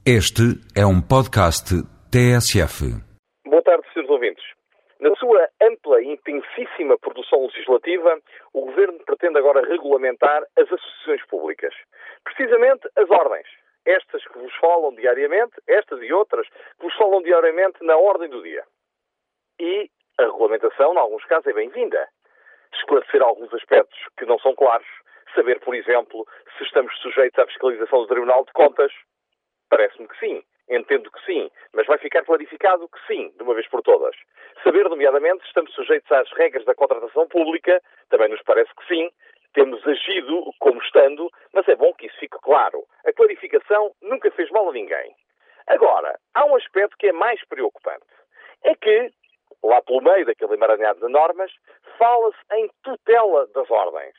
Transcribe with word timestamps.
Este 0.00 0.56
é 0.72 0.80
um 0.80 0.96
podcast 0.96 1.76
TSF. 2.08 2.88
Boa 3.44 3.60
tarde, 3.60 3.84
senhores 3.92 4.08
ouvintes. 4.08 4.44
Na 4.98 5.14
sua 5.16 5.46
ampla 5.60 6.00
e 6.00 6.14
intensíssima 6.14 6.96
produção 6.96 7.44
legislativa, 7.44 8.18
o 8.54 8.64
Governo 8.64 8.98
pretende 9.04 9.36
agora 9.36 9.60
regulamentar 9.60 10.40
as 10.56 10.72
associações 10.72 11.20
públicas. 11.26 11.74
Precisamente 12.24 12.88
as 12.96 13.10
ordens. 13.10 13.46
Estas 13.84 14.24
que 14.24 14.38
vos 14.38 14.54
falam 14.56 14.94
diariamente, 14.94 15.52
estas 15.68 16.00
e 16.00 16.10
outras, 16.14 16.48
que 16.48 16.82
vos 16.82 16.96
falam 16.96 17.20
diariamente 17.20 17.84
na 17.84 17.98
ordem 17.98 18.30
do 18.30 18.42
dia. 18.42 18.64
E 19.60 19.90
a 20.16 20.24
regulamentação, 20.24 20.94
em 20.94 20.98
alguns 20.98 21.26
casos, 21.26 21.46
é 21.46 21.52
bem-vinda. 21.52 22.08
Esclarecer 22.72 23.20
alguns 23.20 23.52
aspectos 23.52 23.98
que 24.16 24.24
não 24.24 24.38
são 24.38 24.54
claros. 24.54 24.88
Saber, 25.34 25.60
por 25.60 25.74
exemplo, 25.74 26.26
se 26.56 26.64
estamos 26.64 26.96
sujeitos 27.02 27.38
à 27.38 27.44
fiscalização 27.44 28.00
do 28.00 28.06
Tribunal 28.06 28.46
de 28.46 28.52
Contas, 28.52 28.92
Parece-me 29.70 30.08
que 30.08 30.18
sim. 30.18 30.42
Entendo 30.68 31.10
que 31.10 31.24
sim. 31.24 31.50
Mas 31.72 31.86
vai 31.86 31.98
ficar 31.98 32.24
clarificado 32.24 32.88
que 32.88 33.06
sim, 33.06 33.32
de 33.36 33.42
uma 33.42 33.54
vez 33.54 33.66
por 33.68 33.82
todas. 33.82 34.14
Saber, 34.62 34.88
nomeadamente, 34.88 35.44
estamos 35.46 35.72
sujeitos 35.72 36.10
às 36.12 36.30
regras 36.32 36.64
da 36.64 36.74
contratação 36.74 37.26
pública, 37.28 37.80
também 38.10 38.28
nos 38.28 38.42
parece 38.42 38.70
que 38.74 38.86
sim. 38.86 39.10
Temos 39.52 39.84
agido 39.86 40.52
como 40.60 40.80
estando, 40.80 41.28
mas 41.52 41.66
é 41.66 41.74
bom 41.74 41.92
que 41.94 42.06
isso 42.06 42.18
fique 42.18 42.38
claro. 42.42 42.84
A 43.04 43.12
clarificação 43.12 43.92
nunca 44.02 44.30
fez 44.30 44.48
mal 44.50 44.68
a 44.68 44.72
ninguém. 44.72 45.14
Agora, 45.66 46.18
há 46.34 46.44
um 46.44 46.54
aspecto 46.54 46.96
que 46.98 47.08
é 47.08 47.12
mais 47.12 47.44
preocupante. 47.48 48.06
É 48.62 48.74
que, 48.76 49.10
lá 49.64 49.82
pelo 49.82 50.02
meio 50.02 50.26
daquele 50.26 50.54
emaranhado 50.54 51.00
de 51.00 51.12
normas, 51.12 51.50
fala-se 51.98 52.38
em 52.52 52.70
tutela 52.84 53.48
das 53.48 53.68
ordens. 53.70 54.14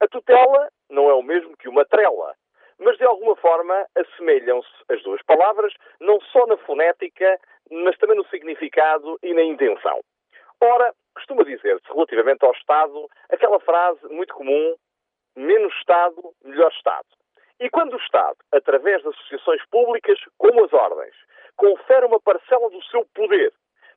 A 0.00 0.06
tutela 0.06 0.68
não 0.88 1.10
é 1.10 1.14
o 1.14 1.22
mesmo 1.22 1.56
que 1.56 1.68
uma 1.68 1.84
trela 1.84 2.35
alguma 3.06 3.36
forma 3.36 3.86
assemelham-se 3.96 4.68
as 4.90 5.02
duas 5.02 5.22
palavras, 5.22 5.72
não 6.00 6.20
só 6.20 6.46
na 6.46 6.56
fonética, 6.58 7.38
mas 7.70 7.96
também 7.98 8.16
no 8.16 8.26
significado 8.28 9.18
e 9.22 9.34
na 9.34 9.42
intenção. 9.42 10.00
Ora, 10.60 10.92
costuma 11.14 11.44
dizer-se 11.44 11.86
relativamente 11.88 12.44
ao 12.44 12.52
Estado 12.52 13.08
aquela 13.30 13.60
frase 13.60 14.06
muito 14.08 14.34
comum: 14.34 14.74
menos 15.36 15.74
Estado, 15.74 16.22
melhor 16.44 16.70
Estado. 16.72 17.06
E 17.58 17.70
quando 17.70 17.94
o 17.94 17.98
Estado, 17.98 18.36
através 18.52 19.02
de 19.02 19.08
associações 19.08 19.64
públicas, 19.70 20.18
como 20.36 20.64
as 20.64 20.72
ordens, 20.72 21.14
confere 21.56 22.06
uma 22.06 22.20
parcela 22.20 22.68
do 22.70 22.82
seu 22.84 23.06
poder 23.14 23.52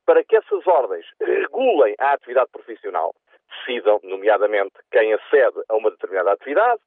para 0.05 0.23
que 0.23 0.35
essas 0.35 0.65
ordens 0.65 1.05
regulem 1.21 1.93
a 1.99 2.13
atividade 2.13 2.49
profissional, 2.51 3.13
decidam, 3.49 3.99
nomeadamente, 4.03 4.73
quem 4.91 5.13
acede 5.13 5.61
a 5.67 5.75
uma 5.75 5.91
determinada 5.91 6.31
atividade, 6.31 6.81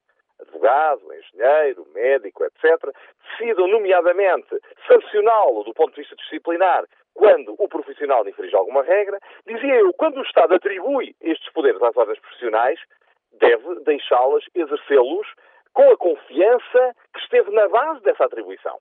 advogado, 0.63 1.13
engenheiro, 1.13 1.85
médico, 1.93 2.43
etc., 2.45 2.95
decidam, 3.29 3.67
nomeadamente, 3.67 4.59
sancioná-lo 4.87 5.63
do 5.63 5.73
ponto 5.73 5.93
de 5.93 6.01
vista 6.01 6.15
disciplinar 6.15 6.85
quando 7.13 7.53
o 7.59 7.67
profissional 7.67 8.27
infringe 8.27 8.55
alguma 8.55 8.81
regra, 8.81 9.19
dizia 9.45 9.75
eu, 9.75 9.93
quando 9.93 10.17
o 10.17 10.23
Estado 10.23 10.55
atribui 10.55 11.15
estes 11.21 11.51
poderes 11.53 11.81
às 11.81 11.95
ordens 11.95 12.19
profissionais, 12.19 12.79
deve 13.33 13.81
deixá-las 13.81 14.43
exercê-los 14.55 15.27
com 15.73 15.91
a 15.91 15.97
confiança 15.97 16.95
que 17.13 17.19
esteve 17.19 17.51
na 17.51 17.67
base 17.67 18.01
dessa 18.01 18.25
atribuição. 18.25 18.77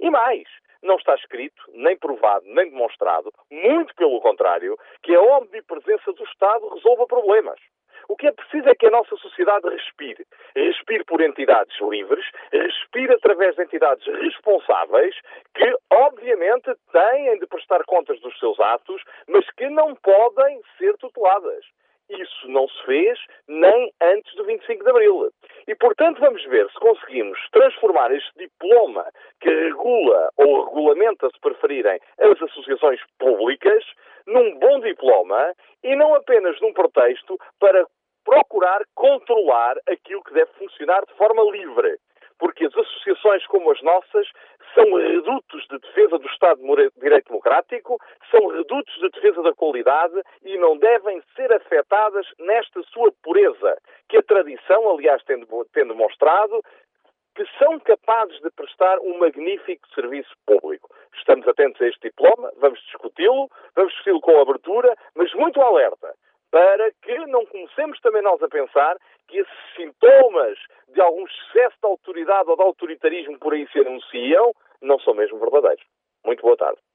E 0.00 0.10
mais, 0.10 0.44
não 0.82 0.96
está 0.96 1.14
escrito, 1.16 1.62
nem 1.74 1.96
provado, 1.98 2.46
nem 2.46 2.70
demonstrado, 2.70 3.32
muito 3.50 3.94
pelo 3.94 4.20
contrário, 4.20 4.78
que 5.02 5.14
a 5.14 5.20
omnipresença 5.20 6.12
do 6.12 6.24
Estado 6.24 6.68
resolva 6.68 7.06
problemas. 7.06 7.60
O 8.08 8.16
que 8.16 8.26
é 8.26 8.32
preciso 8.32 8.68
é 8.68 8.74
que 8.74 8.86
a 8.86 8.90
nossa 8.90 9.16
sociedade 9.16 9.68
respire. 9.68 10.26
Respire 10.54 11.04
por 11.04 11.20
entidades 11.20 11.76
livres, 11.80 12.24
respire 12.52 13.14
através 13.14 13.56
de 13.56 13.62
entidades 13.62 14.06
responsáveis 14.06 15.14
que, 15.54 15.76
obviamente, 15.90 16.72
têm 16.92 17.38
de 17.38 17.46
prestar 17.46 17.84
contas 17.84 18.20
dos 18.20 18.38
seus 18.38 18.58
atos, 18.60 19.02
mas 19.28 19.48
que 19.52 19.68
não 19.68 19.94
podem 19.96 20.60
ser 20.78 20.96
tuteladas. 20.98 21.64
Isso 22.08 22.48
não 22.48 22.68
se 22.68 22.84
fez 22.84 23.18
nem 23.48 23.92
antes 24.00 24.32
do 24.36 24.44
25 24.44 24.84
de 24.84 24.90
Abril. 24.90 25.32
E, 25.66 25.74
portanto, 25.74 26.20
vamos 26.20 26.44
ver 26.44 26.70
se 26.70 26.78
conseguimos 26.78 27.38
transformar 27.50 28.12
este 28.12 28.30
diploma 28.38 29.04
que 29.40 29.50
regula 29.50 30.30
ou 30.36 30.66
regulamenta, 30.66 31.28
se 31.28 31.40
preferirem, 31.40 31.98
as 32.18 32.40
associações 32.40 33.00
públicas 33.18 33.84
num 34.26 34.58
bom 34.58 34.80
diploma 34.80 35.54
e 35.82 35.94
não 35.96 36.14
apenas 36.14 36.60
num 36.60 36.72
pretexto 36.72 37.38
para 37.58 37.86
procurar 38.24 38.82
controlar 38.94 39.76
aquilo 39.88 40.22
que 40.24 40.34
deve 40.34 40.50
funcionar 40.54 41.04
de 41.06 41.14
forma 41.14 41.42
livre. 41.52 41.96
Porque 42.38 42.66
as 42.66 42.76
associações 42.76 43.46
como 43.46 43.70
as 43.70 43.80
nossas 43.82 44.28
são 44.74 44.92
redutos 44.94 45.66
de 45.70 45.78
defesa 45.78 46.18
do 46.18 46.26
Estado 46.26 46.60
de 46.60 46.90
Direito 47.00 47.28
Democrático, 47.28 47.98
são 48.30 48.48
redutos 48.48 48.94
de 48.96 49.08
defesa 49.08 49.42
da 49.42 49.54
qualidade 49.54 50.20
e 50.44 50.58
não 50.58 50.76
devem 50.76 51.22
ser 51.34 51.50
afetadas 51.52 52.26
nesta 52.38 52.82
sua 52.92 53.10
pureza, 53.22 53.78
que 54.08 54.18
a 54.18 54.22
tradição, 54.22 54.90
aliás, 54.90 55.22
tem, 55.24 55.42
demonstrado 55.72 56.60
que 57.34 57.46
são 57.58 57.78
capazes 57.80 58.38
de 58.40 58.50
prestar 58.50 58.98
um 59.00 59.18
magnífico 59.18 59.86
serviço 59.94 60.34
público. 60.46 60.88
Estamos 61.26 61.48
atentos 61.48 61.82
a 61.82 61.88
este 61.88 62.06
diploma, 62.06 62.52
vamos 62.58 62.78
discuti-lo, 62.82 63.50
vamos 63.74 63.90
discuti-lo 63.94 64.20
com 64.20 64.40
abertura, 64.40 64.96
mas 65.16 65.34
muito 65.34 65.60
alerta 65.60 66.14
para 66.52 66.92
que 67.02 67.18
não 67.26 67.44
comecemos 67.46 67.98
também 68.00 68.22
nós 68.22 68.40
a 68.44 68.48
pensar 68.48 68.96
que 69.26 69.38
esses 69.38 69.74
sintomas 69.74 70.56
de 70.94 71.00
algum 71.00 71.24
excesso 71.26 71.76
de 71.82 71.88
autoridade 71.88 72.48
ou 72.48 72.56
de 72.56 72.62
autoritarismo 72.62 73.40
por 73.40 73.54
aí 73.54 73.66
se 73.72 73.80
anunciam 73.80 74.52
não 74.80 75.00
são 75.00 75.14
mesmo 75.14 75.40
verdadeiros. 75.40 75.84